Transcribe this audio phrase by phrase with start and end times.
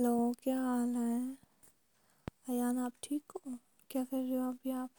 [0.00, 0.12] Hello
[0.42, 1.36] क्या हाल है?
[2.48, 3.56] अयान आप ठीक हो?
[3.90, 4.90] क्या कर रहे हो अभी आप?